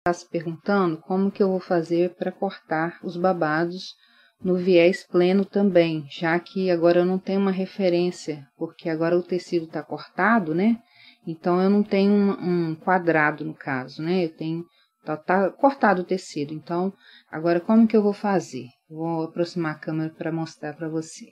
está 0.00 0.14
se 0.14 0.26
perguntando 0.30 0.96
como 0.96 1.30
que 1.30 1.42
eu 1.42 1.50
vou 1.50 1.60
fazer 1.60 2.14
para 2.14 2.32
cortar 2.32 2.98
os 3.04 3.18
babados 3.18 3.94
no 4.42 4.56
viés 4.56 5.06
pleno 5.06 5.44
também, 5.44 6.06
já 6.10 6.40
que 6.40 6.70
agora 6.70 7.00
eu 7.00 7.04
não 7.04 7.18
tenho 7.18 7.38
uma 7.38 7.50
referência, 7.50 8.48
porque 8.56 8.88
agora 8.88 9.18
o 9.18 9.22
tecido 9.22 9.66
está 9.66 9.82
cortado, 9.82 10.54
né? 10.54 10.80
Então 11.26 11.60
eu 11.60 11.68
não 11.68 11.82
tenho 11.82 12.10
um, 12.10 12.70
um, 12.70 12.74
quadrado 12.74 13.44
no 13.44 13.52
caso, 13.52 14.02
né? 14.02 14.24
Eu 14.24 14.34
tenho 14.34 14.64
tá, 15.04 15.18
tá, 15.18 15.50
cortado 15.50 16.00
o 16.00 16.06
tecido. 16.06 16.54
Então 16.54 16.90
agora 17.30 17.60
como 17.60 17.86
que 17.86 17.94
eu 17.94 18.02
vou 18.02 18.14
fazer? 18.14 18.68
Vou 18.88 19.24
aproximar 19.24 19.74
a 19.74 19.78
câmera 19.78 20.14
para 20.14 20.32
mostrar 20.32 20.74
para 20.74 20.88
você. 20.88 21.26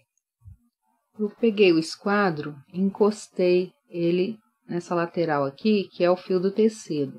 Eu 1.19 1.31
peguei 1.41 1.73
o 1.73 1.79
esquadro, 1.79 2.55
encostei 2.71 3.73
ele 3.89 4.37
nessa 4.69 4.95
lateral 4.95 5.47
aqui, 5.47 5.89
que 5.91 6.05
é 6.05 6.11
o 6.11 6.17
fio 6.17 6.39
do 6.39 6.53
tecido. 6.53 7.19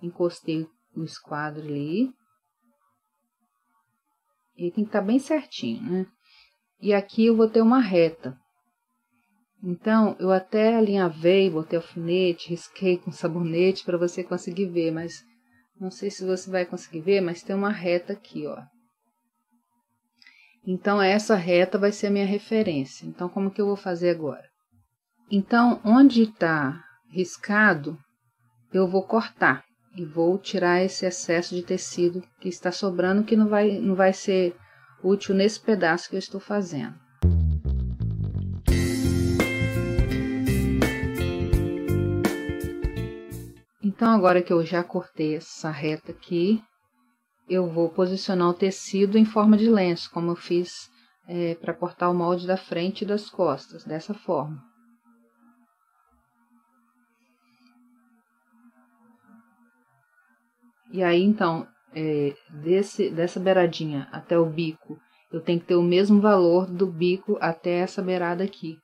Encostei 0.00 0.64
o 0.96 1.04
esquadro 1.04 1.62
ali. 1.62 2.10
Ele 4.56 4.70
tem 4.70 4.84
que 4.84 4.88
estar 4.88 5.00
tá 5.00 5.06
bem 5.06 5.18
certinho, 5.18 5.82
né? 5.82 6.06
E 6.80 6.92
aqui 6.92 7.26
eu 7.26 7.36
vou 7.36 7.48
ter 7.48 7.60
uma 7.60 7.80
reta. 7.80 8.38
Então, 9.62 10.16
eu 10.18 10.30
até 10.30 10.76
alinhavei, 10.76 11.50
botei 11.50 11.78
alfinete, 11.78 12.50
risquei 12.50 12.98
com 12.98 13.10
sabonete 13.10 13.84
para 13.84 13.98
você 13.98 14.22
conseguir 14.22 14.66
ver, 14.66 14.90
mas 14.90 15.24
não 15.80 15.90
sei 15.90 16.10
se 16.10 16.24
você 16.24 16.50
vai 16.50 16.64
conseguir 16.64 17.00
ver, 17.00 17.20
mas 17.20 17.42
tem 17.42 17.56
uma 17.56 17.72
reta 17.72 18.12
aqui, 18.12 18.46
ó. 18.46 18.62
Então, 20.66 21.00
essa 21.00 21.36
reta 21.36 21.78
vai 21.78 21.92
ser 21.92 22.08
a 22.08 22.10
minha 22.10 22.26
referência. 22.26 23.06
Então, 23.06 23.28
como 23.28 23.50
que 23.50 23.60
eu 23.60 23.66
vou 23.66 23.76
fazer 23.76 24.10
agora? 24.10 24.44
Então, 25.30 25.80
onde 25.84 26.22
está 26.22 26.82
riscado, 27.10 27.98
eu 28.72 28.86
vou 28.88 29.06
cortar 29.06 29.65
e 29.96 30.04
vou 30.04 30.38
tirar 30.38 30.82
esse 30.84 31.06
excesso 31.06 31.54
de 31.54 31.62
tecido 31.62 32.22
que 32.38 32.48
está 32.48 32.70
sobrando, 32.70 33.24
que 33.24 33.34
não 33.34 33.48
vai, 33.48 33.78
não 33.80 33.94
vai 33.94 34.12
ser 34.12 34.54
útil 35.02 35.34
nesse 35.34 35.58
pedaço 35.58 36.10
que 36.10 36.16
eu 36.16 36.18
estou 36.18 36.38
fazendo. 36.38 36.94
Então, 43.82 44.10
agora 44.10 44.42
que 44.42 44.52
eu 44.52 44.62
já 44.64 44.84
cortei 44.84 45.36
essa 45.36 45.70
reta 45.70 46.12
aqui, 46.12 46.62
eu 47.48 47.66
vou 47.66 47.88
posicionar 47.88 48.50
o 48.50 48.54
tecido 48.54 49.16
em 49.16 49.24
forma 49.24 49.56
de 49.56 49.70
lenço, 49.70 50.10
como 50.10 50.32
eu 50.32 50.36
fiz 50.36 50.90
é, 51.26 51.54
para 51.54 51.72
cortar 51.72 52.10
o 52.10 52.14
molde 52.14 52.46
da 52.46 52.58
frente 52.58 53.02
e 53.02 53.06
das 53.06 53.30
costas, 53.30 53.84
dessa 53.84 54.12
forma. 54.12 54.62
E 60.92 61.02
aí, 61.02 61.22
então, 61.22 61.66
é, 61.94 62.34
desse, 62.62 63.10
dessa 63.10 63.40
beiradinha 63.40 64.08
até 64.12 64.38
o 64.38 64.46
bico, 64.46 64.98
eu 65.32 65.40
tenho 65.40 65.60
que 65.60 65.66
ter 65.66 65.76
o 65.76 65.82
mesmo 65.82 66.20
valor 66.20 66.66
do 66.66 66.86
bico 66.86 67.36
até 67.40 67.78
essa 67.80 68.02
beirada 68.02 68.44
aqui. 68.44 68.78